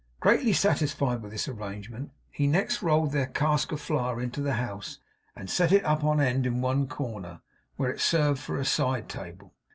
[0.19, 4.97] Greatly satisfied with this arrangement, he next rolled their cask of flour into the house
[5.35, 7.41] and set it up on end in one corner,
[7.75, 9.53] where it served for a side table.